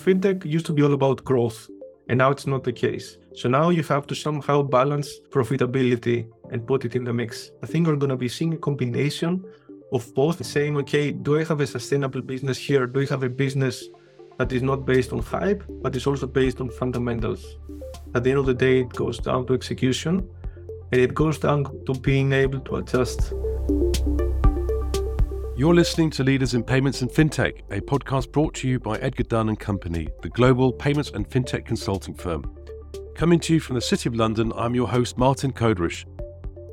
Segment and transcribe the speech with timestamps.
[0.00, 1.68] fintech used to be all about growth,
[2.08, 3.18] and now it's not the case.
[3.34, 7.50] So now you have to somehow balance profitability and put it in the mix.
[7.62, 9.44] I think we're going to be seeing a combination
[9.92, 12.86] of both saying, okay, do I have a sustainable business here?
[12.86, 13.84] Do I have a business
[14.38, 17.56] that is not based on hype, but is also based on fundamentals?
[18.14, 20.28] At the end of the day, it goes down to execution
[20.92, 23.32] and it goes down to being able to adjust.
[25.60, 29.24] You're listening to Leaders in Payments and FinTech, a podcast brought to you by Edgar
[29.24, 32.56] Dunn and Company, the global payments and fintech consulting firm.
[33.14, 36.06] Coming to you from the City of London, I'm your host, Martin Koderisch.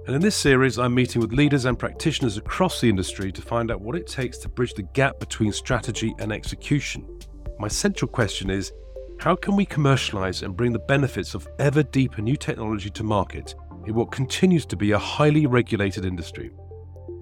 [0.05, 3.71] And in this series, I'm meeting with leaders and practitioners across the industry to find
[3.71, 7.05] out what it takes to bridge the gap between strategy and execution.
[7.59, 8.71] My central question is
[9.19, 13.53] how can we commercialize and bring the benefits of ever deeper new technology to market
[13.85, 16.51] in what continues to be a highly regulated industry?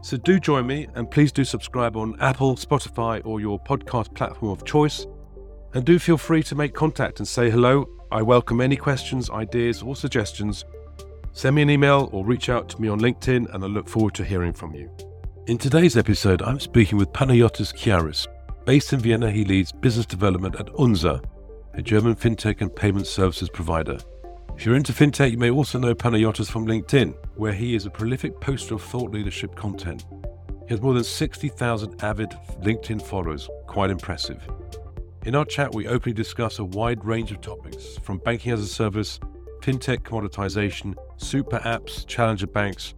[0.05, 4.51] So do join me and please do subscribe on Apple, Spotify, or your podcast platform
[4.51, 5.07] of choice.
[5.73, 7.89] And do feel free to make contact and say hello.
[8.11, 10.63] I welcome any questions, ideas, or suggestions.
[11.31, 14.13] Send me an email or reach out to me on LinkedIn, and I look forward
[14.13, 14.95] to hearing from you.
[15.47, 18.27] In today's episode, I'm speaking with Panagiotis Kriaris.
[18.63, 21.19] Based in Vienna, he leads business development at Unzer,
[21.73, 23.97] a German fintech and payment services provider.
[24.57, 27.89] If you're into fintech, you may also know Panagiotis from LinkedIn, where he is a
[27.89, 30.05] prolific poster of thought leadership content.
[30.63, 34.41] He has more than 60,000 avid LinkedIn followers, quite impressive.
[35.25, 38.67] In our chat, we openly discuss a wide range of topics from banking as a
[38.67, 39.19] service,
[39.61, 42.93] fintech commoditization, super apps, challenger banks,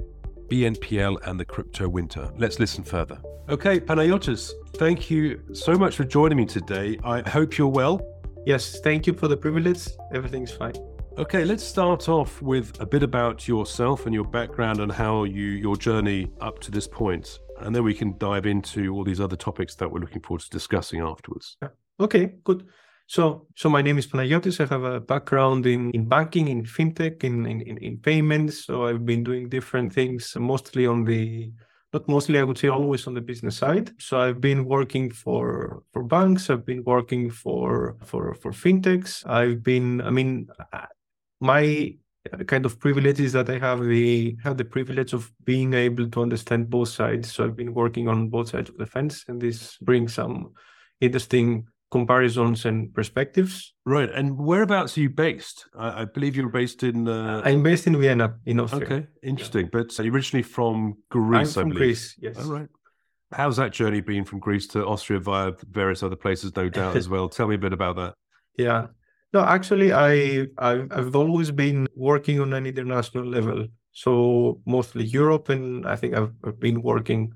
[0.49, 2.31] BNPL, and the crypto winter.
[2.37, 3.19] Let's listen further.
[3.49, 6.99] Okay, Panagiotis, thank you so much for joining me today.
[7.03, 7.99] I hope you're well.
[8.45, 9.87] Yes, thank you for the privilege.
[10.13, 10.75] Everything's fine.
[11.17, 15.45] Okay, let's start off with a bit about yourself and your background and how you
[15.45, 19.35] your journey up to this point, and then we can dive into all these other
[19.35, 21.57] topics that we're looking forward to discussing afterwards.
[21.99, 22.67] Okay, good.
[23.07, 24.59] So, so my name is Panagiotis.
[24.59, 28.65] I have a background in, in banking, in fintech, in, in in payments.
[28.65, 31.51] So I've been doing different things, mostly on the
[31.93, 33.91] not mostly, I would say always on the business side.
[33.97, 36.51] So I've been working for for banks.
[36.51, 39.25] I've been working for for for fintechs.
[39.25, 40.47] I've been, I mean,
[41.39, 41.95] my
[42.33, 46.09] uh, kind of privilege is that I have the have the privilege of being able
[46.09, 47.31] to understand both sides.
[47.31, 50.53] So I've been working on both sides of the fence, and this brings some
[51.01, 53.73] interesting comparisons and perspectives.
[53.85, 54.09] Right.
[54.11, 55.67] And whereabouts are you based?
[55.77, 57.07] I, I believe you're based in.
[57.07, 57.41] Uh...
[57.43, 58.85] I'm based in Vienna, in Austria.
[58.85, 59.65] Okay, interesting.
[59.65, 59.83] Yeah.
[59.83, 61.77] But originally from Greece, I'm from I believe.
[61.77, 62.15] Greece.
[62.19, 62.37] Yes.
[62.37, 62.67] All right.
[63.31, 67.09] How's that journey been from Greece to Austria via various other places, no doubt, as
[67.09, 67.27] well?
[67.29, 68.13] Tell me a bit about that.
[68.57, 68.87] Yeah.
[69.33, 73.67] No, actually, I I've, I've always been working on an international level.
[73.91, 77.33] So mostly Europe, and I think I've, I've been working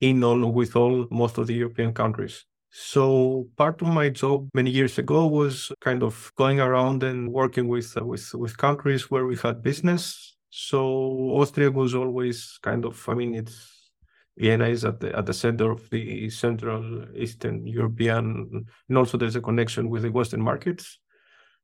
[0.00, 2.44] in all with all most of the European countries.
[2.70, 7.68] So part of my job many years ago was kind of going around and working
[7.68, 10.36] with uh, with with countries where we had business.
[10.50, 10.80] So
[11.40, 13.90] Austria was always kind of, I mean, it's
[14.38, 19.36] Vienna is at the at the center of the Central Eastern European, and also there's
[19.36, 20.98] a connection with the Western markets.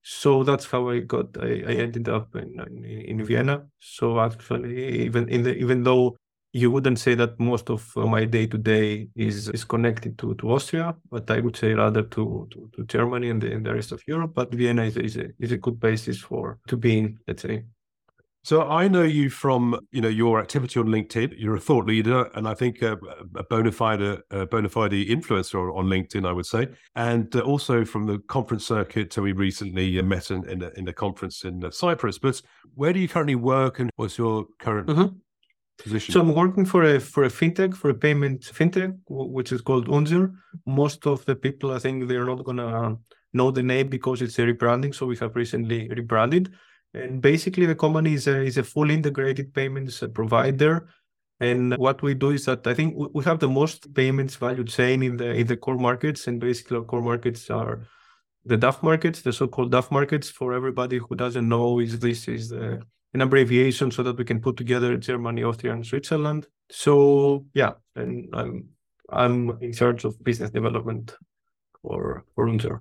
[0.04, 1.36] So that's how I got.
[1.40, 3.66] I, I ended up in, in, in Vienna.
[3.80, 6.16] So actually, even in the even though
[6.52, 10.34] you wouldn't say that most of uh, my day to day is is connected to,
[10.34, 13.74] to Austria, but I would say rather to, to, to Germany and the, and the
[13.74, 14.32] rest of Europe.
[14.34, 17.18] But Vienna is, is a is a good basis for to be in.
[17.26, 17.64] Let's say.
[18.44, 21.34] So I know you from you know your activity on LinkedIn.
[21.38, 22.98] You're a thought leader, and I think a,
[23.36, 27.86] a bona fide a bona fide influencer on LinkedIn, I would say, and uh, also
[27.86, 29.14] from the conference circuit.
[29.14, 32.18] So we recently uh, met in in a, in a conference in uh, Cyprus.
[32.18, 32.42] But
[32.74, 35.16] where do you currently work, and what's your current mm-hmm.
[35.78, 36.12] position?
[36.12, 39.88] So I'm working for a for a fintech for a payment fintech, which is called
[39.88, 40.34] Unzer.
[40.66, 42.98] Most of the people, I think, they're not gonna
[43.32, 44.94] know the name because it's a rebranding.
[44.94, 46.52] So we have recently rebranded
[46.94, 50.88] and basically, the company is a, is a fully integrated payments uh, provider.
[51.40, 55.02] And what we do is that I think we have the most payments value chain
[55.02, 56.28] in the in the core markets.
[56.28, 57.86] And basically, our core markets are
[58.44, 60.30] the DACH markets, the so-called DACH markets.
[60.30, 62.80] For everybody who doesn't know, is this is the,
[63.14, 66.46] an abbreviation so that we can put together Germany, Austria, and Switzerland.
[66.70, 68.68] So yeah, and I'm
[69.10, 71.16] I'm in charge of business development
[71.82, 72.80] for for Unzer.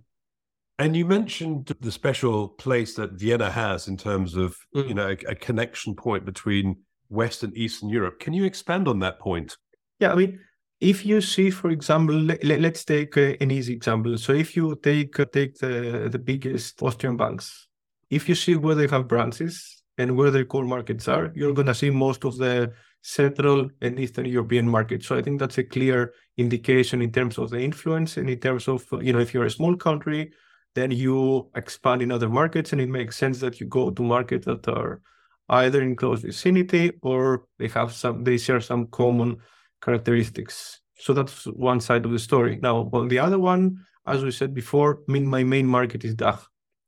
[0.80, 4.88] And you mentioned the special place that Vienna has in terms of, mm.
[4.88, 6.78] you know, a, a, connection point between
[7.10, 8.20] West and Eastern Europe.
[8.20, 9.56] Can you expand on that point?
[10.00, 10.40] Yeah, I mean,
[10.82, 14.18] if you see, for example, let, us take uh, an easy example.
[14.18, 17.68] So if you take uh, take the the biggest Austrian banks,
[18.10, 21.76] if you see where they have branches and where their core markets are, you're gonna
[21.76, 22.74] see most of the
[23.04, 25.08] Central and Eastern European markets.
[25.08, 28.68] So I think that's a clear indication in terms of the influence and in terms
[28.68, 30.32] of, you know, if you're a small country
[30.76, 34.46] then you expand in other markets, and it makes sense that you go to markets
[34.46, 35.02] that are
[35.50, 39.38] either in close vicinity or they have some they share some common
[39.84, 40.82] characteristics.
[40.98, 42.60] So that's one side of the story.
[42.62, 43.78] Now, on the other one,
[44.08, 46.40] as we said before, my main market is DACH.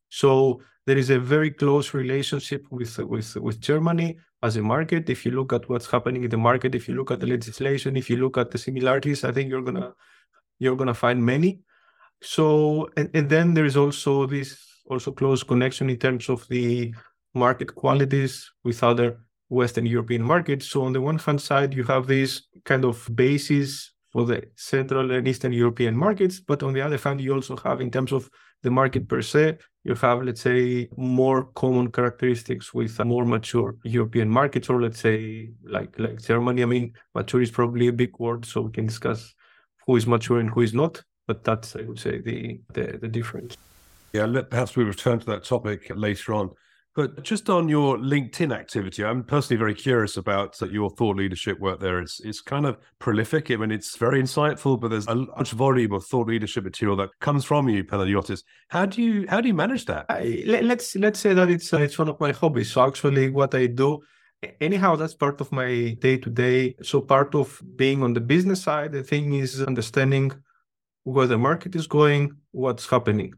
[0.10, 5.10] So there is a very close relationship with with with Germany as a market.
[5.10, 7.98] If you look at what's happening in the market, if you look at the legislation,
[7.98, 9.94] if you look at the similarities, I think you're gonna
[10.60, 11.60] you're gonna find many.
[12.26, 14.58] So and, and then there is also this
[14.90, 16.94] also close connection in terms of the
[17.34, 19.20] market qualities with other
[19.50, 20.68] Western European markets.
[20.68, 25.12] So on the one hand side, you have this kind of basis for the Central
[25.12, 28.30] and Eastern European markets, but on the other hand, you also have in terms of
[28.64, 34.30] the market per se, you have, let's say, more common characteristics with more mature European
[34.30, 36.64] markets, or let's say like like Germany.
[36.64, 39.36] I mean, mature is probably a big word, so we can discuss
[39.86, 41.04] who is mature and who is not.
[41.28, 43.58] But that's, I would say, the the, the difference.
[44.14, 46.52] Yeah, let, perhaps we return to that topic later on.
[46.96, 51.82] But just on your LinkedIn activity, I'm personally very curious about your thought leadership work
[51.82, 52.00] there.
[52.00, 53.52] It's it's kind of prolific.
[53.52, 57.10] I mean, it's very insightful, but there's a large volume of thought leadership material that
[57.20, 58.44] comes from you, Panagiotis.
[58.70, 60.06] How do you how do you manage that?
[60.08, 62.72] I, let's let's say that it's uh, it's one of my hobbies.
[62.72, 64.00] So actually, what I do,
[64.62, 66.76] anyhow, that's part of my day to day.
[66.82, 70.32] So part of being on the business side, the thing is understanding
[71.06, 73.34] where the market is going, what's happening.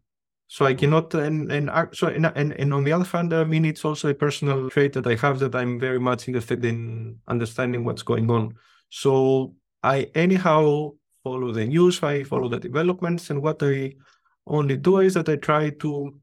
[0.48, 3.66] So I cannot, and and so and, and, and on the other hand, I mean,
[3.66, 7.84] it's also a personal trait that I have that I'm very much interested in understanding
[7.84, 8.56] what's going on.
[8.90, 9.54] So
[9.84, 10.94] I anyhow
[11.24, 13.96] follow the news, I follow the developments, and what I
[14.48, 16.18] only do is that I try to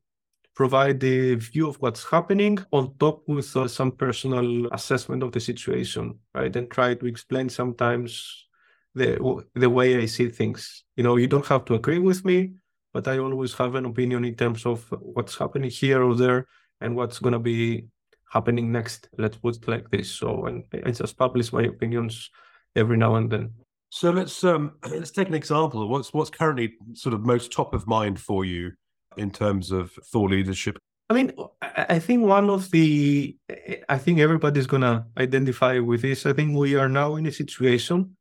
[0.54, 5.40] provide the view of what's happening on top with uh, some personal assessment of the
[5.40, 6.56] situation, right?
[6.56, 8.46] And try to explain sometimes
[8.94, 10.84] the the way I see things.
[10.96, 12.54] You know, you don't have to agree with me
[12.94, 16.46] but I always have an opinion in terms of what's happening here or there
[16.80, 17.86] and what's going to be
[18.32, 19.08] happening next.
[19.18, 20.10] Let's put it like this.
[20.10, 22.30] So, and I just publish my opinions
[22.76, 23.50] every now and then.
[23.90, 25.88] So let's um, let's take an example.
[25.88, 28.72] What's what's currently sort of most top of mind for you
[29.16, 30.78] in terms of thought leadership?
[31.10, 33.36] I mean, I think one of the,
[33.90, 36.24] I think everybody's gonna identify with this.
[36.24, 38.16] I think we are now in a situation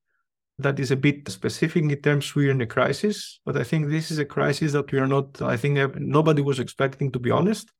[0.59, 4.11] that is a bit specific in terms we're in a crisis, but I think this
[4.11, 7.71] is a crisis that we are not, I think nobody was expecting, to be honest.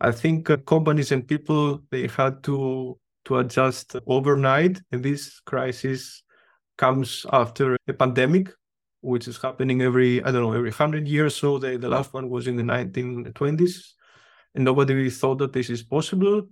[0.00, 4.80] I think uh, companies and people, they had to, to adjust overnight.
[4.92, 6.22] And this crisis
[6.78, 8.50] comes after a pandemic,
[9.02, 11.36] which is happening every, I don't know, every 100 years.
[11.36, 13.92] So the, the last one was in the 1920s.
[14.54, 16.48] And nobody thought that this is possible.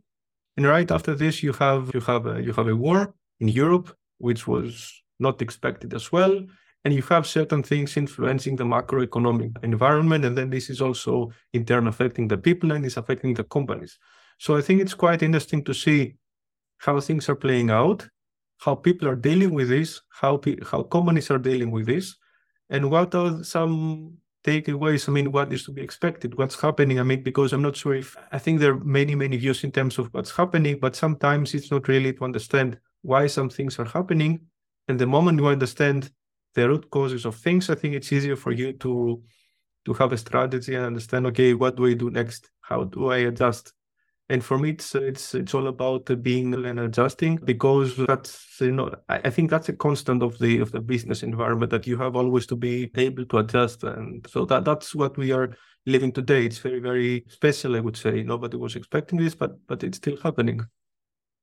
[0.56, 3.96] And right after this, you have you have a, you have a war in Europe,
[4.19, 6.40] which was not expected as well.
[6.84, 10.24] And you have certain things influencing the macroeconomic environment.
[10.24, 13.98] And then this is also in turn affecting the people and is affecting the companies.
[14.38, 16.14] So I think it's quite interesting to see
[16.78, 18.08] how things are playing out,
[18.58, 22.16] how people are dealing with this, how pe- how companies are dealing with this,
[22.70, 25.08] and what are some takeaways.
[25.08, 26.38] I mean, what is to be expected?
[26.38, 27.00] What's happening?
[27.00, 29.72] I mean, because I'm not sure if I think there are many many views in
[29.72, 33.84] terms of what's happening, but sometimes it's not really to understand why some things are
[33.84, 34.40] happening
[34.88, 36.11] and the moment you understand
[36.55, 39.23] the root causes of things, I think it's easier for you to
[39.85, 42.50] to have a strategy and understand, okay, what do I do next?
[42.61, 43.73] How do I adjust?
[44.30, 48.95] And for me, it's it's it's all about being and adjusting because that's you know
[49.09, 52.47] I think that's a constant of the of the business environment that you have always
[52.49, 56.45] to be able to adjust, and so that that's what we are living today.
[56.45, 58.23] It's very very special, I would say.
[58.23, 60.61] Nobody was expecting this, but but it's still happening.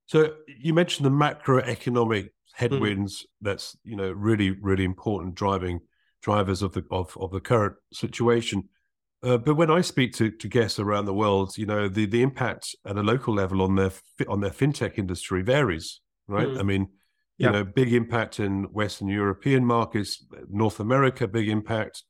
[0.06, 3.26] So you mentioned the macroeconomic headwinds mm.
[3.42, 5.80] that's you know really really important driving
[6.22, 8.64] drivers of the of, of the current situation
[9.24, 12.22] uh, but when I speak to, to guests around the world, you know the, the
[12.22, 13.92] impact at a local level on their
[14.28, 16.48] on their fintech industry varies, right?
[16.48, 16.60] Mm.
[16.60, 16.82] I mean,
[17.38, 17.52] you yeah.
[17.52, 22.04] know, big impact in Western European markets, North America, big impact,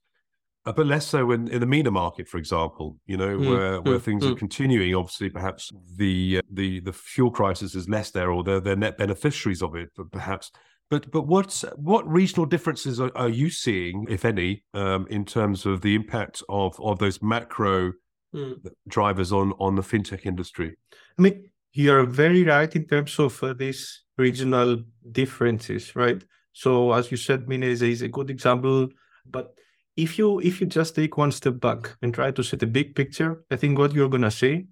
[0.72, 2.98] but less so in, in the MENA market, for example.
[3.06, 3.50] You know, mm.
[3.50, 4.02] where where mm.
[4.02, 4.38] things are mm.
[4.38, 4.96] continuing.
[4.96, 8.98] Obviously, perhaps the uh, the the fuel crisis is less there, or they're, they're net
[8.98, 10.52] beneficiaries of it, but perhaps.
[10.90, 15.66] But but what's what regional differences are, are you seeing, if any, um, in terms
[15.66, 17.94] of the impact of of those macro
[18.34, 18.56] mm.
[18.88, 20.76] drivers on on the fintech industry?
[21.18, 26.24] I mean, you're very right in terms of uh, these regional differences, right?
[26.54, 28.88] So as you said, MENA is a good example,
[29.30, 29.54] but
[29.96, 32.96] if you if you just take one step back and try to see the big
[32.96, 34.68] picture, I think what you're gonna see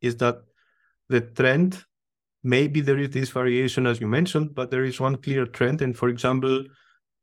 [0.00, 0.36] is that
[1.08, 1.84] the trend
[2.42, 5.82] maybe there is this variation as you mentioned, but there is one clear trend.
[5.82, 6.64] And for example,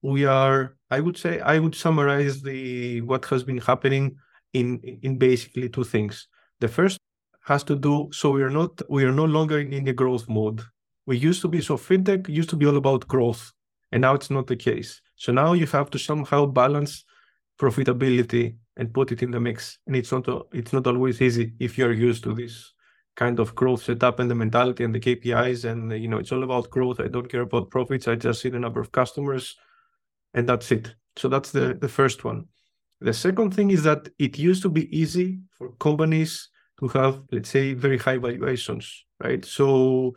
[0.02, 4.18] we are I would say I would summarize the what has been happening
[4.54, 6.28] in in basically two things.
[6.60, 6.98] The first
[7.46, 10.62] has to do so we are not we are no longer in a growth mode.
[11.06, 13.52] We used to be so fintech used to be all about growth,
[13.92, 15.02] and now it's not the case.
[15.16, 17.06] So now you have to somehow balance
[17.60, 21.78] profitability and put it in the mix, and it's not it's not always easy if
[21.78, 22.74] you're used to this
[23.16, 26.44] kind of growth setup and the mentality and the KPIs and you know it's all
[26.44, 27.00] about growth.
[27.00, 28.08] I don't care about profits.
[28.08, 29.56] I just see the number of customers,
[30.34, 30.96] and that's it.
[31.16, 32.48] So that's the the first one.
[33.02, 37.50] The second thing is that it used to be easy for companies to have, let's
[37.50, 39.44] say, very high valuations, right?
[39.44, 40.16] So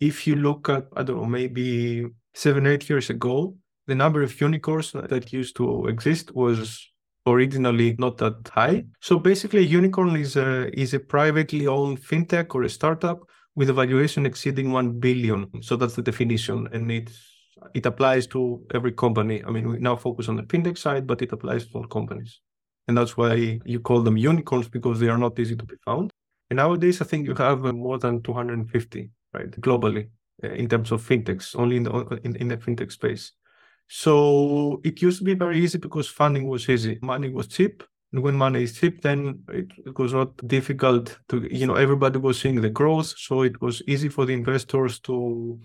[0.00, 4.40] if you look at, I don't know, maybe seven, eight years ago, the number of
[4.40, 6.90] unicorns that used to exist was
[7.26, 8.84] originally not that high.
[9.00, 13.20] So basically, a unicorn is a is a privately owned fintech or a startup
[13.54, 15.50] with a valuation exceeding one billion.
[15.62, 17.18] So that's the definition, and it's
[17.74, 19.42] it applies to every company.
[19.44, 22.40] I mean, we now focus on the fintech side, but it applies to all companies,
[22.88, 26.10] and that's why you call them unicorns because they are not easy to be found.
[26.50, 30.08] And nowadays, I think you have more than 250, right, globally
[30.42, 33.32] uh, in terms of fintechs, only in the in, in the fintech space.
[33.88, 37.82] So it used to be very easy because funding was easy, money was cheap.
[38.12, 42.18] And when money is cheap, then it, it was not difficult to, you know, everybody
[42.18, 43.12] was seeing the growth.
[43.18, 45.58] So it was easy for the investors to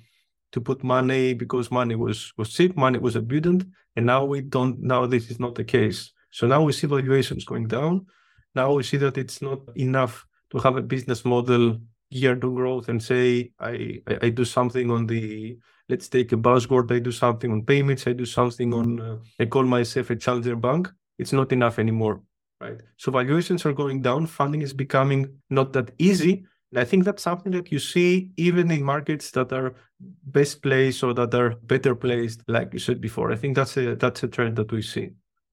[0.51, 3.65] to put money because money was was cheap, money was abundant.
[3.95, 6.11] And now we don't, now this is not the case.
[6.31, 8.05] So now we see valuations going down.
[8.55, 11.77] Now we see that it's not enough to have a business model
[12.09, 15.57] year to growth and say, I, I, I do something on the
[15.89, 16.91] let's take a buzzword.
[16.91, 18.07] I do something on payments.
[18.07, 20.89] I do something on, uh, I call myself a challenger bank.
[21.17, 22.21] It's not enough anymore,
[22.61, 22.79] right?
[22.97, 24.27] So valuations are going down.
[24.27, 26.45] Funding is becoming not that easy.
[26.71, 31.03] And I think that's something that you see even in markets that are best placed
[31.03, 33.31] or that are better placed, like you said before.
[33.31, 35.09] I think that's a that's a trend that we see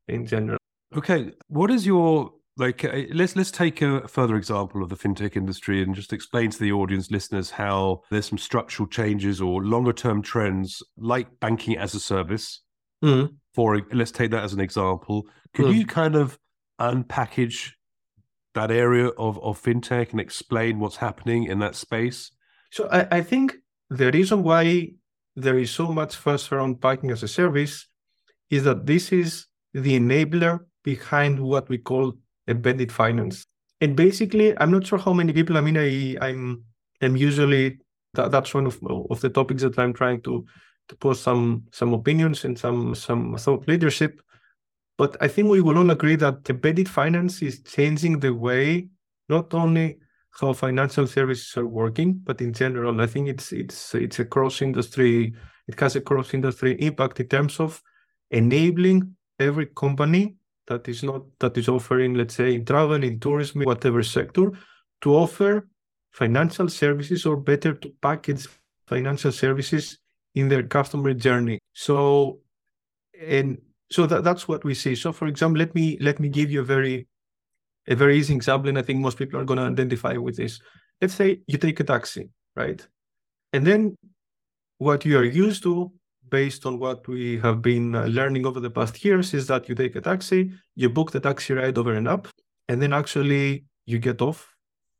[0.09, 0.59] in general.
[0.95, 5.37] Okay, what is your like uh, let's let's take a further example of the fintech
[5.37, 9.93] industry and just explain to the audience listeners how there's some structural changes or longer
[9.93, 12.63] term trends like banking as a service
[13.05, 13.31] mm.
[13.55, 15.75] for let's take that as an example could mm.
[15.77, 16.39] you kind of
[16.81, 17.73] unpackage
[18.55, 22.31] that area of, of fintech and explain what's happening in that space
[22.71, 23.57] so I, I think
[23.91, 24.93] the reason why
[25.37, 27.87] there is so much fuss around banking as a service
[28.49, 32.15] is that this is the enabler behind what we call
[32.49, 33.47] embedded finance.
[33.81, 35.57] And basically, I'm not sure how many people.
[35.57, 36.65] I mean, I I'm
[37.03, 37.79] am usually
[38.15, 40.45] that, that's one of of the topics that I'm trying to
[40.88, 44.21] to post some some opinions and some some thought leadership.
[44.99, 48.88] But I think we will all agree that embedded finance is changing the way
[49.29, 49.99] not only
[50.41, 54.62] how financial services are working, but in general, I think it's it's it's a cross
[54.62, 55.35] industry.
[55.69, 57.83] It has a cross industry impact in terms of
[58.31, 60.37] enabling every company
[60.69, 64.51] that is not that is offering, let's say, in travel, in tourism, whatever sector,
[65.03, 65.69] to offer
[66.13, 68.47] financial services or better to package
[68.87, 69.99] financial services
[70.35, 71.59] in their customer journey.
[71.73, 72.41] So,
[73.21, 73.59] and
[73.91, 74.95] so that, that's what we see.
[74.95, 77.07] So, for example, let me let me give you a very
[77.89, 80.61] a very easy example, and I think most people are going to identify with this.
[81.01, 82.85] Let's say you take a taxi, right?
[83.53, 83.97] And then
[84.79, 85.93] what you are used to
[86.28, 89.75] based on what we have been uh, learning over the past years is that you
[89.75, 92.28] take a taxi, you book the taxi ride over an app,
[92.68, 94.54] and then actually you get off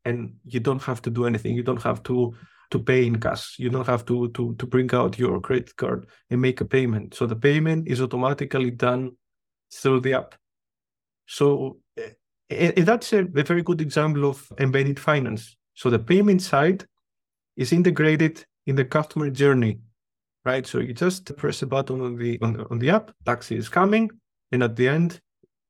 [0.05, 1.55] and you don't have to do anything.
[1.55, 2.33] You don't have to
[2.69, 3.55] to pay in cash.
[3.59, 7.13] You don't have to to to bring out your credit card and make a payment.
[7.13, 9.11] So the payment is automatically done
[9.73, 10.35] through the app.
[11.25, 11.79] So
[12.49, 15.57] and that's a, a very good example of embedded finance.
[15.73, 16.85] So the payment side
[17.57, 19.79] is integrated in the customer journey
[20.47, 20.65] right?
[20.65, 24.09] So you just press a button on the on, on the app, taxi is coming,
[24.51, 25.21] and at the end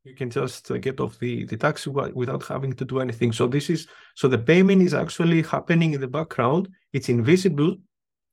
[0.04, 3.34] you can just uh, get off the the taxi without having to do anything.
[3.34, 6.70] So this is so the payment is actually happening in the background.
[6.94, 7.76] It's invisible.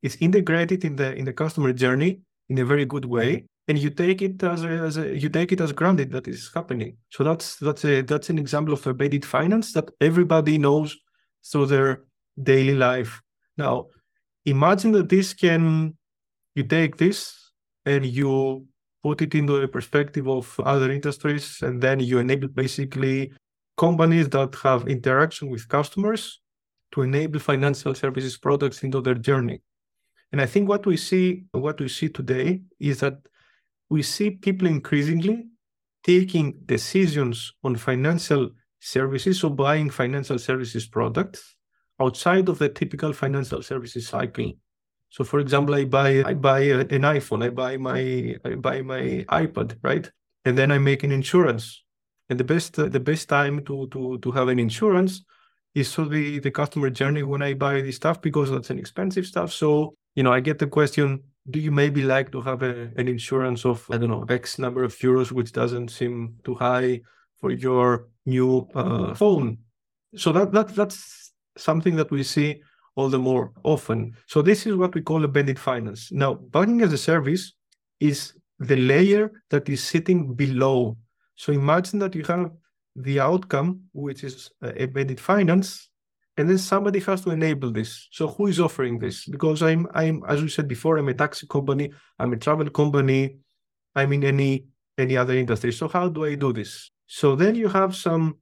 [0.02, 2.20] It's integrated in the in the customer journey
[2.50, 3.30] in a very good way,
[3.68, 6.50] and you take it as a, as a you take it as granted that is
[6.54, 6.96] happening.
[7.14, 10.96] So that's that's a that's an example of embedded finance that everybody knows
[11.48, 12.04] through their
[12.50, 13.12] daily life.
[13.56, 13.74] Now,
[14.44, 15.96] imagine that this can
[16.54, 17.50] you take this
[17.84, 18.66] and you
[19.02, 23.32] put it into a perspective of other industries, and then you enable basically
[23.76, 26.40] companies that have interaction with customers
[26.92, 29.60] to enable financial services products into their journey.
[30.32, 33.18] And I think what we see, what we see today is that
[33.90, 35.46] we see people increasingly
[36.02, 41.56] taking decisions on financial services or buying financial services products
[42.00, 44.52] outside of the typical financial services cycle.
[45.14, 46.60] So for example, I buy I buy
[46.96, 48.00] an iPhone, I buy my
[48.44, 49.02] I buy my
[49.42, 50.06] iPad, right?
[50.44, 51.66] And then I make an insurance
[52.28, 55.14] And the best uh, the best time to to to have an insurance
[55.74, 59.26] is so the the customer journey when I buy this stuff because that's an expensive
[59.26, 59.50] stuff.
[59.52, 59.68] So
[60.16, 61.08] you know I get the question,
[61.50, 64.82] do you maybe like to have a, an insurance of I don't know X number
[64.84, 67.02] of euros, which doesn't seem too high
[67.40, 69.58] for your new uh, phone?
[70.16, 72.62] So that that that's something that we see
[72.96, 74.16] all the more often.
[74.26, 76.12] So this is what we call embedded finance.
[76.12, 77.52] Now, banking as a service
[78.00, 80.96] is the layer that is sitting below.
[81.36, 82.50] So imagine that you have
[82.96, 85.88] the outcome, which is a embedded finance,
[86.36, 88.08] and then somebody has to enable this.
[88.12, 89.26] So who is offering this?
[89.26, 93.36] Because I'm, I'm, as we said before, I'm a taxi company, I'm a travel company,
[93.94, 95.72] I'm in any any other industry.
[95.72, 96.90] So how do I do this?
[97.06, 98.38] So then you have some.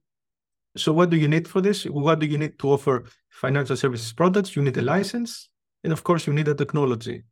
[0.75, 1.85] So what do you need for this?
[1.85, 3.05] What do you need to offer
[3.41, 4.55] financial services products?
[4.55, 5.49] You need a license,
[5.83, 7.23] and of course you need a technology.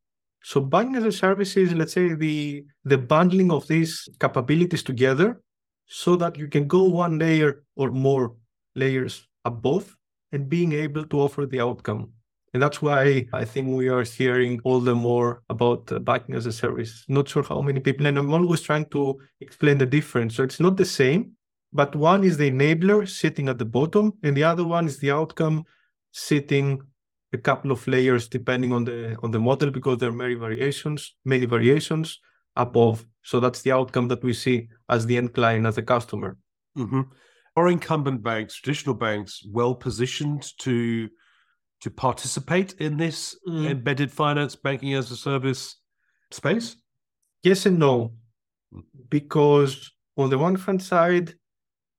[0.43, 5.41] So banking as a service is, let's say, the the bundling of these capabilities together
[5.85, 8.35] so that you can go one layer or more
[8.75, 9.95] layers above
[10.31, 12.11] and being able to offer the outcome.
[12.53, 16.45] And that's why I think we are hearing all the more about uh, banking as
[16.45, 17.05] a service.
[17.07, 20.35] Not sure how many people, and I'm always trying to explain the difference.
[20.35, 21.31] So it's not the same,
[21.71, 25.11] but one is the enabler sitting at the bottom, and the other one is the
[25.11, 25.63] outcome
[26.11, 26.81] sitting
[27.33, 31.15] a couple of layers depending on the on the model because there are many variations,
[31.23, 32.19] many variations
[32.55, 33.05] above.
[33.23, 36.37] So that's the outcome that we see as the end client, as a customer.
[36.77, 37.01] Mm-hmm.
[37.55, 41.09] Are incumbent banks, traditional banks, well positioned to
[41.81, 43.71] to participate in this mm.
[43.71, 45.77] embedded finance banking as a service
[46.29, 46.77] space?
[47.43, 48.13] Yes and no,
[48.73, 48.83] mm.
[49.09, 51.33] because on the one hand side,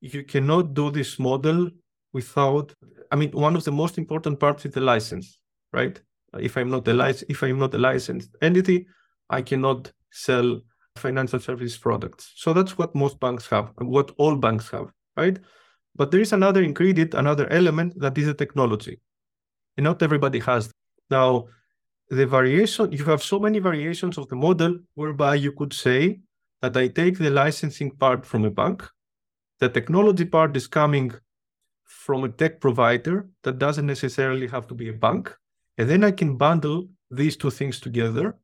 [0.01, 1.71] you cannot do this model
[2.13, 2.75] without.
[3.13, 5.39] I mean, one of the most important parts is the license,
[5.73, 6.01] right?
[6.39, 8.87] If I'm not a lic- if I'm not a licensed entity,
[9.29, 10.61] I cannot sell
[10.97, 12.33] financial service products.
[12.37, 15.39] So that's what most banks have, what all banks have, right?
[15.95, 18.99] But there is another ingredient, another element that is a technology.
[19.77, 20.71] And not everybody has.
[21.11, 21.49] Now,
[22.09, 26.21] the variation, you have so many variations of the model whereby you could say
[26.63, 28.89] that I take the licensing part from a bank,
[29.61, 31.13] the technology part is coming
[32.05, 35.33] from a tech provider that doesn't necessarily have to be a bank.
[35.79, 38.37] And then I can bundle these two things together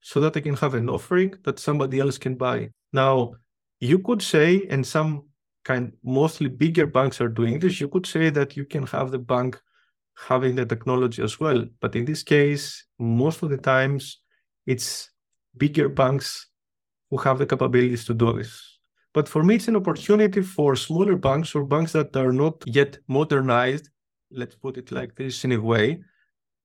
[0.00, 2.70] so that I can have an offering that somebody else can buy.
[2.92, 3.34] Now,
[3.80, 5.28] you could say, and some
[5.62, 9.18] kind mostly bigger banks are doing this, you could say that you can have the
[9.18, 9.60] bank
[10.16, 11.66] having the technology as well.
[11.80, 14.22] But in this case, most of the times
[14.64, 15.10] it's
[15.58, 16.46] bigger banks
[17.10, 18.71] who have the capabilities to do this.
[19.14, 22.98] But for me, it's an opportunity for smaller banks or banks that are not yet
[23.08, 23.90] modernized,
[24.30, 26.00] let's put it like this in a way,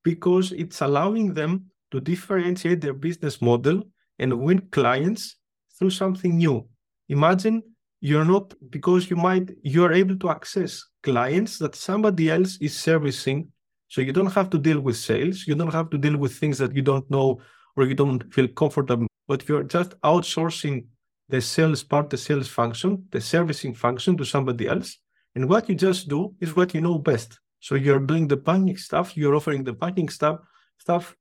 [0.03, 3.83] because it's allowing them to differentiate their business model
[4.19, 5.37] and win clients
[5.77, 6.67] through something new.
[7.09, 7.61] Imagine
[7.99, 13.51] you're not because you might you're able to access clients that somebody else is servicing.
[13.87, 15.47] So you don't have to deal with sales.
[15.47, 17.39] You don't have to deal with things that you don't know
[17.75, 19.07] or you don't feel comfortable.
[19.27, 20.85] But you're just outsourcing
[21.29, 24.97] the sales part the sales function the servicing function to somebody else
[25.35, 28.77] and what you just do is what you know best so you're doing the banking
[28.77, 30.39] stuff you're offering the banking stuff
[30.77, 31.15] stuff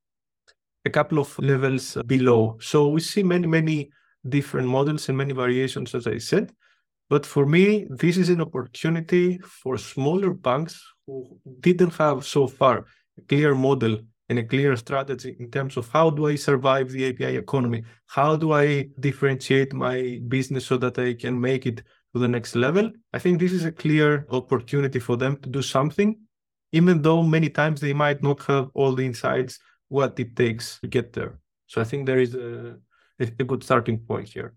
[0.87, 2.57] a couple of levels below.
[2.59, 3.77] So we see many, many
[4.35, 6.45] different models and many variations, as I said.
[7.09, 10.73] But for me, this is an opportunity for smaller banks
[11.05, 12.75] who didn't have so far
[13.19, 17.09] a clear model and a clear strategy in terms of how do I survive the
[17.09, 17.83] API economy?
[18.07, 21.77] How do I differentiate my business so that I can make it
[22.13, 22.91] to the next level?
[23.13, 26.19] I think this is a clear opportunity for them to do something,
[26.71, 29.59] even though many times they might not have all the insights
[29.89, 31.39] what it takes to get there.
[31.67, 32.75] So I think there is a,
[33.19, 34.55] a good starting point here.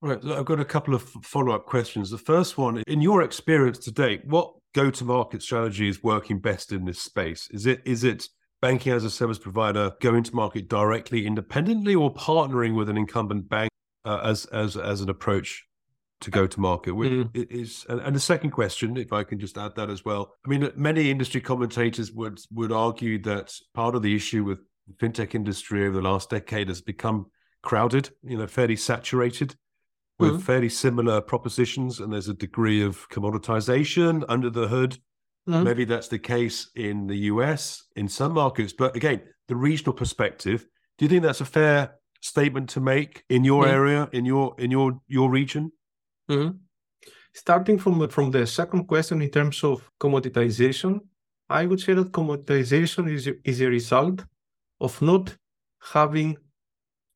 [0.00, 0.18] Right.
[0.24, 2.10] I've got a couple of follow up questions.
[2.10, 6.40] The first one, in your experience to date, what go to market strategy is working
[6.40, 7.48] best in this space?
[7.52, 8.28] Is it is it
[8.62, 13.50] banking as a service provider going to market directly, independently, or partnering with an incumbent
[13.50, 13.70] bank
[14.06, 15.66] uh, as as as an approach
[16.22, 16.94] to go to market?
[16.94, 17.30] Mm.
[17.34, 20.32] Is and, the second question, if I can just add that as well.
[20.46, 24.94] I mean, many industry commentators would would argue that part of the issue with the
[24.94, 27.26] fintech industry over the last decade has become
[27.62, 29.54] crowded, you know, fairly saturated
[30.18, 30.40] with mm-hmm.
[30.40, 34.98] fairly similar propositions, and there's a degree of commoditization under the hood.
[35.48, 35.64] Mm-hmm.
[35.64, 40.66] Maybe that's the case in the US in some markets, but again, the regional perspective.
[40.98, 43.74] Do you think that's a fair statement to make in your mm-hmm.
[43.74, 45.72] area, in your in your your region?
[46.30, 46.56] Mm-hmm.
[47.34, 51.00] Starting from from the second question in terms of commoditization,
[51.50, 54.24] I would say that commoditization is is a result
[54.80, 55.36] of not
[55.92, 56.36] having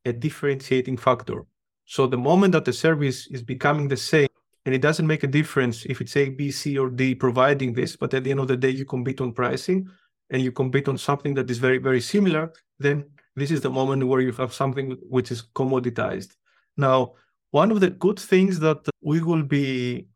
[0.05, 1.45] a differentiating factor.
[1.85, 4.29] So the moment that the service is becoming the same
[4.67, 7.95] And it doesn't make a difference if it's A, B, C, or D providing this,
[7.95, 9.89] but at the end of the day, you compete on pricing
[10.31, 13.05] and you compete on something that is very, very similar, then
[13.37, 16.35] this is the moment where you have something which is commoditized.
[16.77, 17.13] Now,
[17.53, 20.09] one of the good things that we will be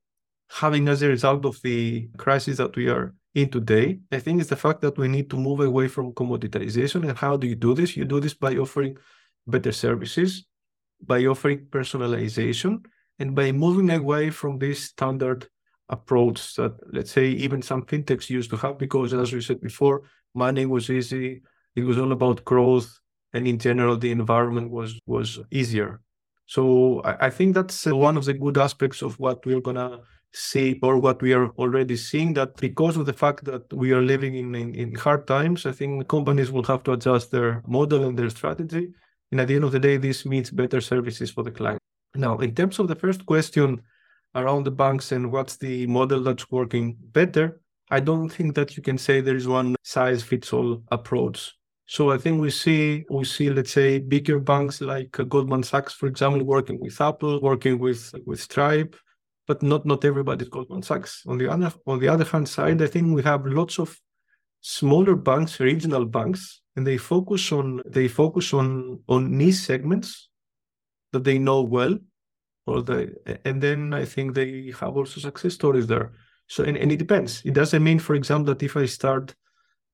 [0.50, 4.48] having as a result of the crisis that we are in today, I think is
[4.48, 7.08] the fact that we need to move away from commoditization.
[7.08, 7.96] And how do you do this?
[7.96, 8.96] You do this by offering
[9.46, 10.44] better services,
[11.00, 12.84] by offering personalization,
[13.20, 15.46] and by moving away from this standard
[15.90, 20.02] approach that, let's say, even some fintechs used to have, because as we said before,
[20.34, 21.42] money was easy,
[21.76, 22.88] it was all about growth,
[23.34, 26.00] and in general, the environment was was easier.
[26.46, 30.00] So I, I think that's uh, one of the good aspects of what we're gonna
[30.32, 34.02] see or what we are already seeing that because of the fact that we are
[34.02, 38.04] living in, in, in hard times, I think companies will have to adjust their model
[38.04, 38.88] and their strategy.
[39.30, 41.79] And at the end of the day, this means better services for the client.
[42.14, 43.82] Now, in terms of the first question
[44.34, 48.82] around the banks and what's the model that's working better, I don't think that you
[48.82, 51.52] can say there is one size fits all approach.
[51.86, 56.06] So I think we see we see let's say bigger banks like Goldman Sachs, for
[56.06, 58.94] example, working with Apple, working with with Stripe,
[59.48, 61.24] but not not everybody is Goldman Sachs.
[61.26, 63.98] On the other on the other hand side, I think we have lots of
[64.60, 70.29] smaller banks, regional banks, and they focus on they focus on on niche segments
[71.12, 71.98] that they know well,
[72.66, 73.10] or they
[73.44, 76.12] and then I think they have also success stories there.
[76.48, 77.42] So and, and it depends.
[77.44, 79.34] It doesn't mean, for example, that if I start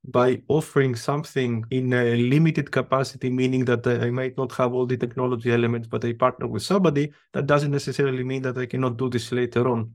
[0.09, 4.87] by offering something in a limited capacity, meaning that uh, I might not have all
[4.87, 8.97] the technology elements, but I partner with somebody, that doesn't necessarily mean that I cannot
[8.97, 9.93] do this later on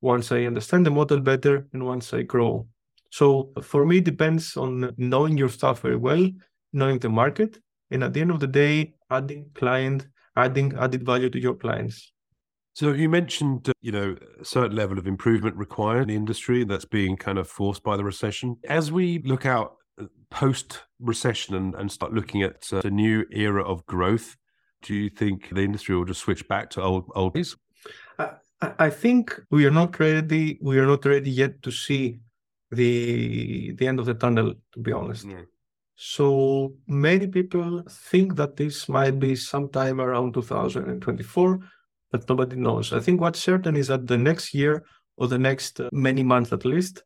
[0.00, 2.68] once I understand the model better and once I grow.
[3.10, 6.28] So for me, it depends on knowing your stuff very well,
[6.72, 7.58] knowing the market,
[7.90, 10.06] and at the end of the day, adding client,
[10.38, 12.12] adding added value to your clients.
[12.74, 16.64] So you mentioned, uh, you know, a certain level of improvement required in the industry
[16.64, 18.56] that's being kind of forced by the recession.
[18.68, 23.24] As we look out uh, post recession and, and start looking at uh, the new
[23.32, 24.36] era of growth,
[24.82, 27.56] do you think the industry will just switch back to old old days?
[28.18, 28.30] I,
[28.78, 30.58] I think we are not ready.
[30.62, 32.20] We are not ready yet to see
[32.70, 34.54] the the end of the tunnel.
[34.74, 35.26] To be honest.
[36.00, 41.60] So many people think that this might be sometime around 2024
[42.10, 42.92] but nobody knows.
[42.92, 44.84] I think what's certain is that the next year
[45.16, 47.02] or the next uh, many months at least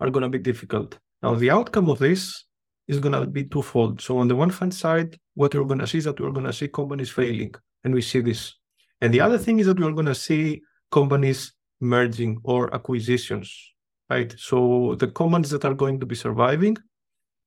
[0.00, 0.98] are going to be difficult.
[1.22, 2.44] Now, the outcome of this
[2.86, 4.00] is going to be twofold.
[4.00, 6.46] So, on the one hand side, what we're going to see is that we're going
[6.46, 8.54] to see companies failing, and we see this.
[9.00, 13.74] And the other thing is that we're going to see companies merging or acquisitions,
[14.10, 14.34] right?
[14.38, 16.76] So, the companies that are going to be surviving,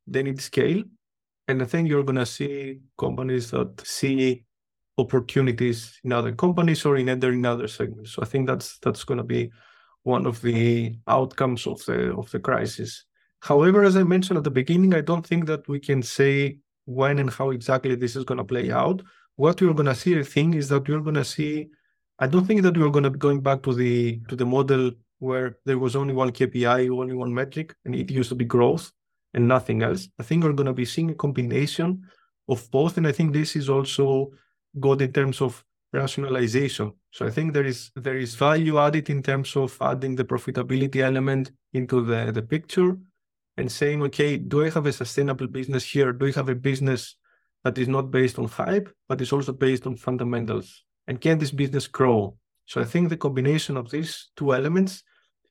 [0.08, 0.84] they need scale.
[1.48, 4.46] And I think you're going to see companies that see
[4.98, 8.14] opportunities in other companies or in other in other segments.
[8.14, 9.52] So I think that's that's going to be
[10.04, 13.06] one of the outcomes of the of the crisis.
[13.42, 17.20] However, as I mentioned at the beginning, I don't think that we can say when
[17.20, 19.02] and how exactly this is going to play out.
[19.36, 21.68] What we're going to see, I think, is that we're going to see.
[22.20, 24.92] I don't think that we're going to be going back to the to the model
[25.20, 28.92] where there was only one KPI, only one metric, and it used to be growth
[29.34, 30.08] and nothing else.
[30.20, 32.04] I think we're going to be seeing a combination
[32.48, 34.32] of both, and I think this is also
[34.80, 35.64] good in terms of
[35.94, 36.92] rationalization.
[37.12, 40.98] So I think there is there is value added in terms of adding the profitability
[40.98, 42.98] element into the, the picture
[43.58, 46.14] and saying, okay, do I have a sustainable business here?
[46.14, 47.16] Do I have a business
[47.64, 50.84] that is not based on hype, but is also based on fundamentals?
[51.08, 52.38] And can this business grow?
[52.66, 55.04] So I think the combination of these two elements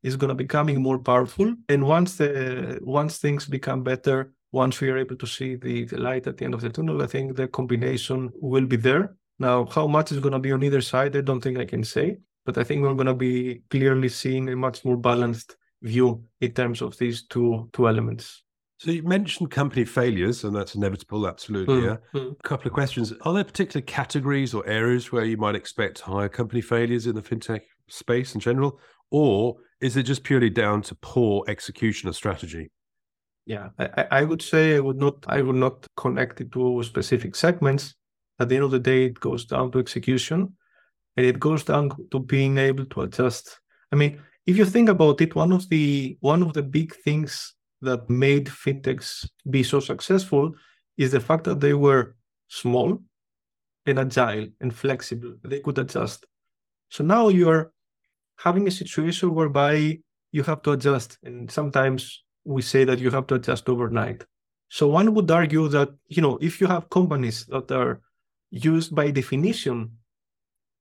[0.02, 1.54] is going to becoming more powerful.
[1.68, 5.98] And once the once things become better, once we are able to see the, the
[5.98, 9.16] light at the end of the tunnel, I think the combination will be there.
[9.38, 11.84] Now, how much is going to be on either side, I don't think I can
[11.84, 16.24] say, but I think we're going to be clearly seeing a much more balanced view
[16.40, 18.42] in terms of these two two elements.
[18.78, 21.76] So you mentioned company failures, and that's inevitable, absolutely.
[21.76, 22.20] Mm, yeah.
[22.20, 22.32] Mm.
[22.32, 26.28] A couple of questions: Are there particular categories or areas where you might expect higher
[26.28, 28.78] company failures in the fintech space in general,
[29.10, 32.70] or is it just purely down to poor execution of strategy?
[33.44, 37.36] Yeah, I, I would say I would not I would not connect it to specific
[37.36, 37.94] segments.
[38.38, 40.56] At the end of the day, it goes down to execution
[41.16, 43.60] and it goes down to being able to adjust.
[43.92, 47.54] I mean, if you think about it, one of the one of the big things
[47.82, 50.52] that made fintechs be so successful
[50.96, 52.16] is the fact that they were
[52.48, 52.98] small
[53.86, 55.34] and agile and flexible.
[55.44, 56.26] They could adjust.
[56.90, 57.72] So now you're
[58.36, 59.98] having a situation whereby
[60.32, 64.24] you have to adjust, and sometimes we say that you have to adjust overnight.
[64.68, 68.00] So one would argue that, you know, if you have companies that are
[68.50, 69.92] used by definition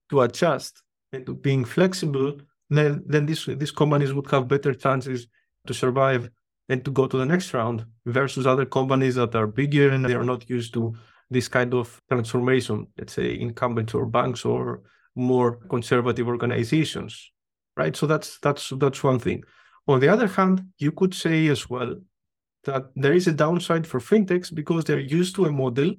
[0.10, 2.38] to adjust and to being flexible,
[2.70, 5.28] then then these these companies would have better chances
[5.68, 6.30] to survive
[6.70, 10.16] and to go to the next round versus other companies that are bigger and they
[10.16, 10.96] are not used to
[11.30, 14.82] this kind of transformation, let's say incumbents or banks or
[15.16, 17.32] more conservative organizations.
[17.78, 17.96] Right.
[17.96, 19.44] So that's that's that's one thing.
[19.88, 21.96] On the other hand, you could say as well
[22.64, 25.94] that there is a downside for fintechs because they're used to a model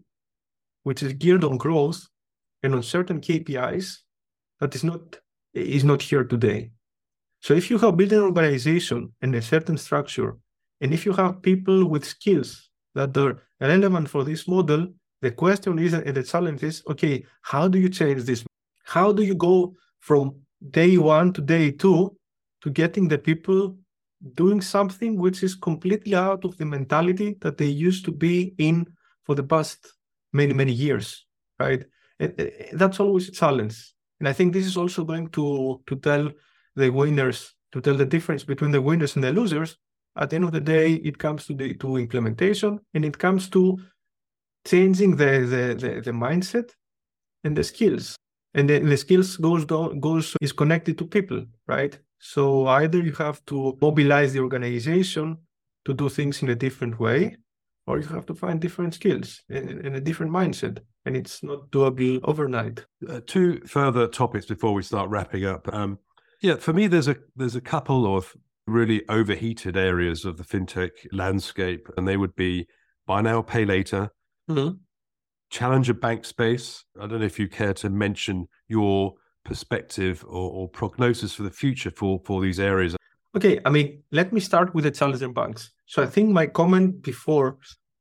[0.83, 2.07] which is geared on growth
[2.63, 3.99] and on certain KPIs
[4.61, 5.19] that is not
[5.55, 6.71] is not here today.
[7.41, 10.37] So if you have built an organization and a certain structure,
[10.81, 14.89] and if you have people with skills that are relevant for this model,
[15.23, 18.45] the question is and the challenge is okay, how do you change this?
[18.85, 20.37] How do you go from
[20.71, 22.17] day one to day two
[22.63, 23.77] to getting the people
[24.35, 28.87] doing something which is completely out of the mentality that they used to be in
[29.25, 29.93] for the past
[30.33, 31.27] many, many years,
[31.59, 31.85] right?
[32.21, 33.93] Eh, eh, eh, that's always a challenge.
[34.21, 36.31] And I think this is also going to, to tell
[36.75, 39.77] the winners, to tell the difference between the winners and the losers.
[40.17, 43.51] At the end of the day, it comes to the to implementation and it comes
[43.51, 43.79] to
[44.67, 46.71] changing the the, the, the mindset
[47.45, 48.17] and the skills.
[48.57, 51.97] And the, the skills goes down, goes is connected to people, right?
[52.19, 55.37] So either you have to mobilize the organization
[55.85, 57.37] to do things in a different way,
[57.87, 60.79] or you have to find different skills and, a different mindset.
[61.05, 62.85] And it's not doable overnight.
[63.07, 65.73] Uh, two further topics before we start wrapping up.
[65.73, 65.99] Um,
[66.41, 68.35] yeah, for me, there's a there's a couple of
[68.67, 72.67] really overheated areas of the fintech landscape, and they would be
[73.07, 74.11] buy now, pay later,
[74.51, 74.77] mm-hmm.
[75.51, 76.85] Challenger bank space.
[77.01, 79.15] I don't know if you care to mention your
[79.47, 82.97] perspective or, or prognosis for the future for for these areas?
[83.37, 85.71] Okay, I mean, let me start with the challenger banks.
[85.87, 87.59] So I think my comment before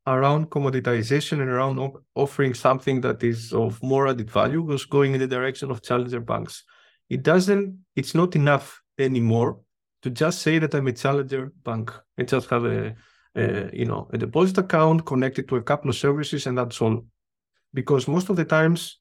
[0.08, 1.79] around commoditization and around
[2.15, 6.19] offering something that is of more added value was going in the direction of challenger
[6.19, 6.63] banks.
[7.10, 9.60] It doesn't, it's not enough anymore
[10.03, 12.95] to just say that I'm a challenger bank and just have a,
[13.36, 17.05] a you know, a deposit account connected to a couple of services and that's all.
[17.75, 18.99] Because most of the times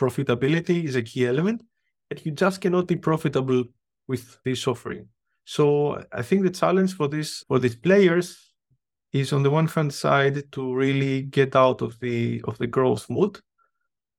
[0.00, 1.62] profitability is a key element,
[2.10, 3.62] and you just cannot be profitable
[4.08, 5.06] with this offering.
[5.44, 8.52] So I think the challenge for this for these players
[9.12, 13.06] is on the one hand side to really get out of the of the growth
[13.10, 13.38] mode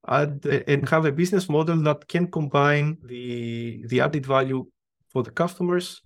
[0.07, 4.65] and, and have a business model that can combine the the added value
[5.09, 6.01] for the customers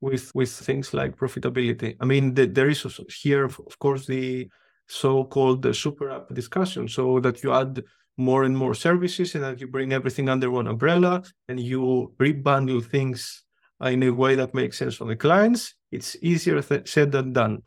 [0.00, 1.96] with with things like profitability.
[2.00, 2.82] I mean, the, there is
[3.22, 4.48] here, of course, the
[4.86, 7.82] so-called the super app discussion, so that you add
[8.16, 12.84] more and more services and that you bring everything under one umbrella and you rebundle
[12.84, 13.44] things
[13.82, 17.62] in a way that makes sense for the clients it's easier th- said than done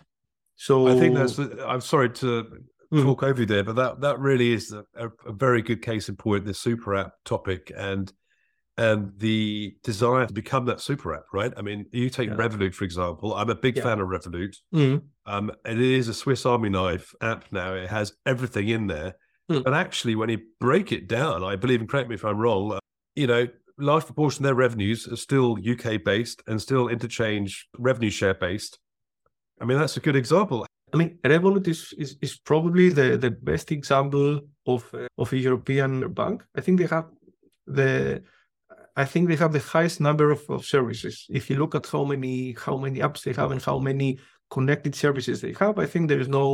[0.56, 2.46] so i think that's i'm sorry to
[2.94, 3.04] mm.
[3.04, 4.86] talk over you there but that that really is a,
[5.26, 8.14] a, very good case in point the super app topic and
[8.78, 11.54] and the desire to become that super app, right?
[11.56, 12.36] I mean, you take yeah.
[12.36, 13.34] Revolut, for example.
[13.34, 13.84] I'm a big yeah.
[13.84, 14.58] fan of Revolut.
[14.74, 15.02] Mm.
[15.26, 17.74] Um, and it is a Swiss Army knife app now.
[17.74, 19.16] It has everything in there.
[19.52, 19.64] Mm.
[19.64, 22.74] But actually, when you break it down, I believe, and correct me if I'm wrong,
[22.74, 22.80] uh,
[23.16, 28.10] you know, large proportion of their revenues are still UK based and still interchange revenue
[28.10, 28.80] share based.
[29.62, 30.66] I mean, that's a good example.
[30.94, 35.38] I mean, Revolut is, is, is probably the, the best example of uh, of a
[35.38, 36.44] European bank.
[36.56, 37.08] I think they have
[37.68, 38.24] the
[38.96, 41.26] I think they have the highest number of, of services.
[41.30, 44.20] If you look at how many how many apps they have and how many
[44.58, 46.48] connected services they have, I think there is no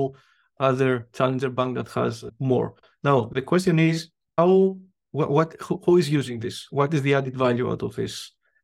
[0.59, 2.67] other challenger bank that has more.
[3.03, 3.97] Now the question is
[4.37, 4.77] how
[5.17, 5.49] what, what
[5.85, 6.67] who, is using this?
[6.71, 8.13] What is the added value out of this?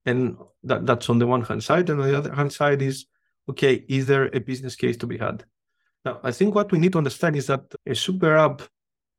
[0.06, 3.06] And that, that's on the one hand side, and on the other hand side is
[3.52, 5.38] okay, is there a business case to be had?
[6.06, 8.62] Now I think what we need to understand is that a super app.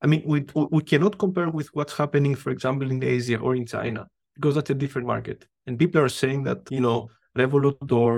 [0.02, 0.38] I mean, we
[0.76, 4.02] we cannot compare with what's happening, for example, in Asia or in China,
[4.36, 5.38] because that's a different market.
[5.66, 6.98] And people are saying that you know
[7.36, 8.14] Revolut or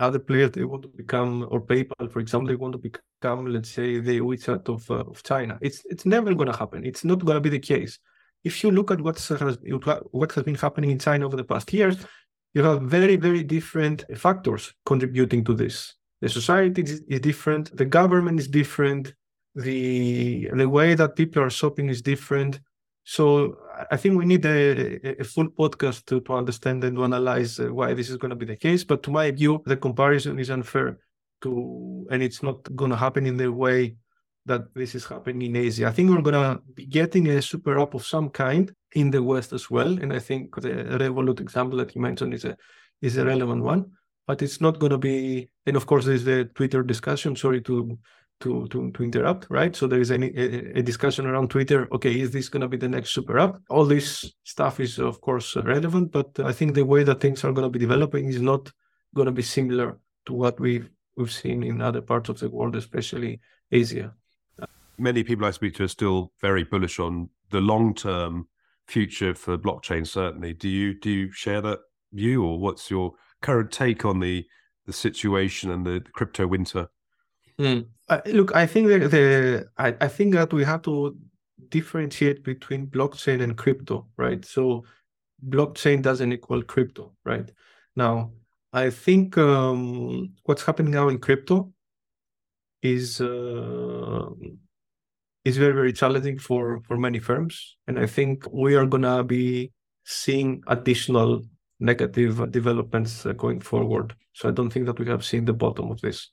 [0.00, 3.70] other players they want to become or PayPal, for example, they want to become, let's
[3.70, 5.58] say, the WeChat of uh, of China.
[5.60, 6.84] It's it's never going to happen.
[6.84, 7.98] It's not going to be the case.
[8.42, 9.58] If you look at what has
[10.10, 11.96] what has been happening in China over the past years,
[12.54, 15.94] you have very very different factors contributing to this.
[16.20, 17.76] The society is, is different.
[17.76, 19.14] The government is different.
[19.54, 22.60] The the way that people are shopping is different.
[23.10, 23.56] So
[23.90, 27.74] I think we need a, a full podcast to, to understand and to analyze uh,
[27.74, 28.84] why this is going to be the case.
[28.84, 30.96] But to my view, the comparison is unfair
[31.42, 33.96] to, and it's not going to happen in the way
[34.46, 35.88] that this is happening in Asia.
[35.88, 39.24] I think we're going to be getting a super app of some kind in the
[39.24, 39.88] West as well.
[40.00, 42.56] And I think the Revolut example that you mentioned is a
[43.02, 43.90] is a relevant one.
[44.28, 47.34] But it's not going to be, and of course, there's the Twitter discussion.
[47.34, 47.98] Sorry to
[48.40, 49.74] to, to, to interrupt, right?
[49.76, 51.88] So there is any, a, a discussion around Twitter.
[51.92, 53.60] Okay, is this going to be the next super app?
[53.68, 57.20] All this stuff is, of course, uh, relevant, but uh, I think the way that
[57.20, 58.70] things are going to be developing is not
[59.14, 62.76] going to be similar to what we've we've seen in other parts of the world,
[62.76, 64.14] especially Asia.
[64.96, 68.48] Many people I speak to are still very bullish on the long term
[68.86, 70.06] future for blockchain.
[70.06, 71.80] Certainly, do you do you share that
[72.12, 74.46] view, or what's your current take on the
[74.86, 76.88] the situation and the, the crypto winter?
[77.60, 77.86] Mm.
[78.08, 81.14] Uh, look, I think that the I, I think that we have to
[81.68, 84.42] differentiate between blockchain and crypto, right?
[84.44, 84.84] So
[85.46, 87.50] blockchain doesn't equal crypto, right?
[87.96, 88.32] Now,
[88.72, 91.70] I think um, what's happening now in crypto
[92.82, 94.30] is uh,
[95.44, 99.70] is very very challenging for for many firms, and I think we are gonna be
[100.04, 101.42] seeing additional
[101.78, 104.14] negative developments uh, going forward.
[104.32, 106.30] So I don't think that we have seen the bottom of this.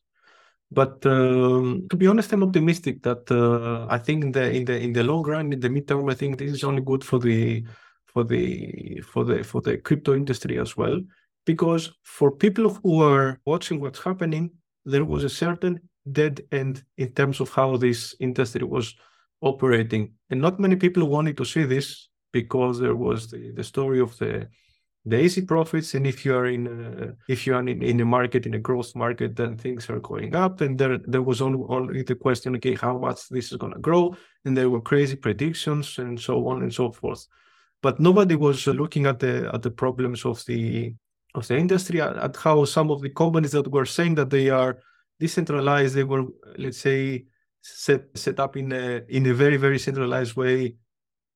[0.70, 4.78] But um, to be honest, I'm optimistic that uh, I think in the in the
[4.80, 7.64] in the long run, in the midterm, I think this is only good for the
[8.06, 11.00] for the for the for the crypto industry as well.
[11.46, 14.52] Because for people who are watching what's happening,
[14.84, 15.80] there was a certain
[16.12, 18.96] dead end in terms of how this industry was
[19.42, 24.02] operating, and not many people wanted to see this because there was the, the story
[24.02, 24.50] of the
[25.06, 28.06] the easy profits and if you are in a, if you are in, in a
[28.06, 31.64] market in a growth market then things are going up and there there was only,
[31.70, 35.16] only the question okay how much this is going to grow and there were crazy
[35.16, 37.26] predictions and so on and so forth.
[37.82, 40.94] But nobody was uh, looking at the at the problems of the
[41.36, 44.50] of the industry at, at how some of the companies that were saying that they
[44.50, 44.80] are
[45.20, 46.26] decentralized they were
[46.58, 47.26] let's say
[47.62, 50.76] set set up in a in a very very centralized way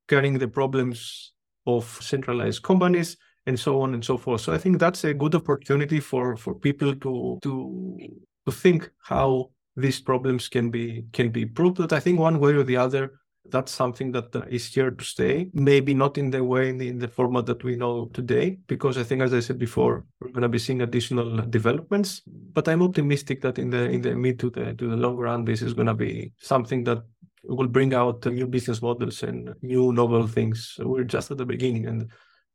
[0.07, 1.33] carrying the problems
[1.65, 4.41] of centralized companies and so on and so forth.
[4.41, 7.97] So I think that's a good opportunity for for people to to
[8.45, 11.77] to think how these problems can be can be improved.
[11.77, 15.49] But I think one way or the other, that's something that uh, here to stay.
[15.53, 18.97] Maybe not in the way in the, in the format that we know today, because
[18.97, 22.21] I think, as I said before, we're going to be seeing additional developments.
[22.27, 25.45] But I'm optimistic that in the in the mid to the to the long run,
[25.45, 27.03] this is going to be something that
[27.43, 30.75] will bring out new business models and new novel things.
[30.79, 32.11] We're just at the beginning, and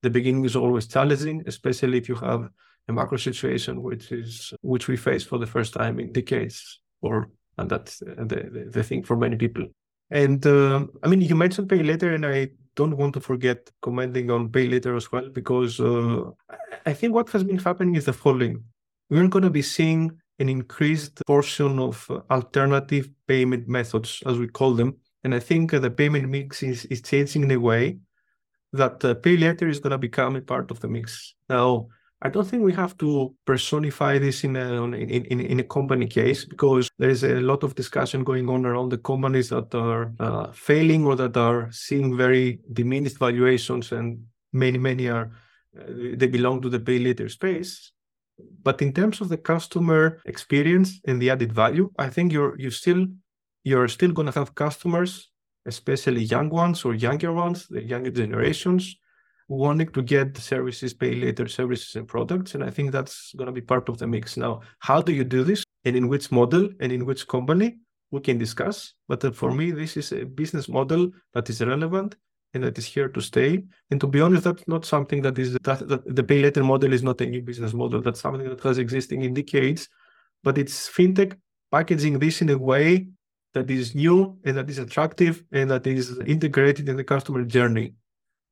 [0.07, 2.49] the beginning is always challenging, especially if you have
[2.89, 7.15] a macro situation which is which we face for the first time in decades, or
[7.59, 9.65] and that's the, the, thing for many people.
[10.11, 14.31] And uh, I mean, you mentioned pay later, and I don't want to forget commenting
[14.31, 16.31] on pay later as well, because uh,
[16.91, 18.63] I think what has been happening is the following:
[19.11, 20.03] we're going to be seeing
[20.39, 24.91] an increased portion of alternative payment methods, as we call them,
[25.25, 27.99] and I think the payment mix is, is changing in a way
[28.77, 31.35] that uh, pay later is going to become a part of the mix.
[31.49, 31.89] Now,
[32.23, 36.07] I don't think we have to personify this in a in, in, in a company
[36.07, 40.13] case because there is a lot of discussion going on around the companies that are
[40.19, 45.31] uh, failing or that are seeing very diminished valuations, and many many are
[45.79, 45.85] uh,
[46.15, 47.93] they belong to the pay later space.
[48.63, 52.71] But in terms of the customer experience and the added value, I think you're you
[52.71, 53.07] still
[53.63, 55.31] you're still going to have customers
[55.67, 58.97] especially young ones or younger ones, the younger generations,
[59.49, 62.55] wanting to get services, pay later services and products.
[62.55, 64.37] And I think that's going to be part of the mix.
[64.37, 67.77] Now, how do you do this and in which model and in which company
[68.11, 68.95] we can discuss.
[69.09, 72.17] But uh, for me, this is a business model that is relevant
[72.55, 73.65] and that is here to stay.
[73.91, 76.93] And to be honest, that's not something that is that, that the pay later model
[76.93, 78.01] is not a new business model.
[78.01, 79.89] That's something that has existing in decades,
[80.43, 81.37] but it's fintech
[81.71, 83.09] packaging this in a way
[83.57, 87.95] that is new and that is attractive and that is integrated in the customer journey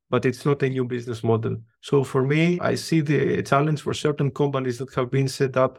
[0.09, 1.55] but it's not a new business model.
[1.89, 2.41] So for me
[2.71, 5.73] i see the challenge for certain companies that have been set up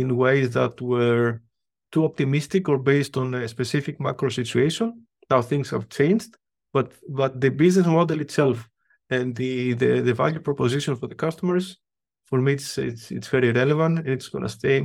[0.00, 1.40] in ways that were
[1.92, 4.88] too optimistic or based on a specific macro situation.
[5.30, 6.32] Now things have changed
[6.74, 6.86] but
[7.20, 8.58] but the business model itself
[9.16, 11.66] and the the, the value proposition for the customers
[12.28, 13.94] for me it's it's, it's very relevant.
[14.14, 14.78] It's going to stay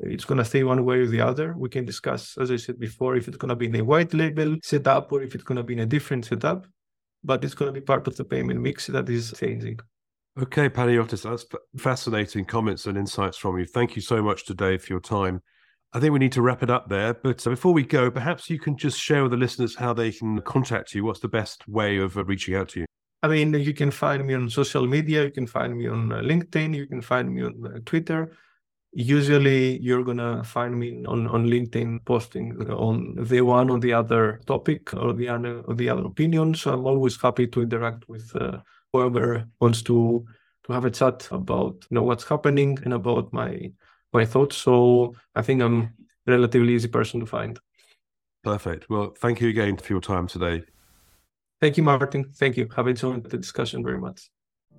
[0.00, 1.54] it's going to stay one way or the other.
[1.56, 4.14] We can discuss, as I said before, if it's going to be in a white
[4.14, 6.66] label setup or if it's going to be in a different setup.
[7.24, 9.80] But it's going to be part of the payment mix that is changing.
[10.40, 11.44] Okay, Panagiotis, that's
[11.76, 13.66] fascinating comments and insights from you.
[13.66, 15.42] Thank you so much today for your time.
[15.92, 17.14] I think we need to wrap it up there.
[17.14, 20.12] But uh, before we go, perhaps you can just share with the listeners how they
[20.12, 21.04] can contact you.
[21.04, 22.86] What's the best way of uh, reaching out to you?
[23.24, 25.24] I mean, you can find me on social media.
[25.24, 26.72] You can find me on uh, LinkedIn.
[26.72, 28.30] You can find me on Twitter
[28.92, 34.40] usually you're gonna find me on, on LinkedIn posting on the one or the other
[34.46, 36.54] topic or the other or the other opinion.
[36.54, 38.58] So I'm always happy to interact with uh,
[38.92, 40.24] whoever wants to
[40.64, 43.72] to have a chat about you know what's happening and about my
[44.12, 44.56] my thoughts.
[44.56, 45.90] So I think I'm a
[46.26, 47.58] relatively easy person to find.
[48.42, 48.88] Perfect.
[48.88, 50.62] Well, thank you again for your time today.
[51.60, 52.32] Thank you, Martin.
[52.34, 52.68] Thank you.
[52.76, 54.30] I've enjoyed the discussion very much.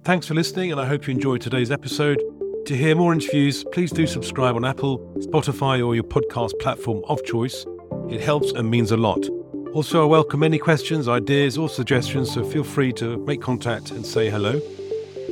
[0.04, 2.22] Thanks for listening, and I hope you enjoyed today's episode.
[2.66, 7.24] To hear more interviews, please do subscribe on Apple, Spotify, or your podcast platform of
[7.24, 7.66] choice.
[8.10, 9.28] It helps and means a lot.
[9.74, 14.06] Also, I welcome any questions, ideas, or suggestions, so feel free to make contact and
[14.06, 14.62] say hello.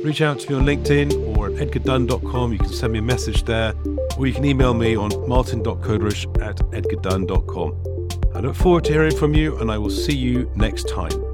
[0.02, 2.52] Reach out to me on LinkedIn or at edgardunn.com.
[2.52, 3.74] You can send me a message there,
[4.16, 8.32] or you can email me on martin.koderisch at edgardunn.com.
[8.34, 11.27] I look forward to hearing from you, and I will see you next time.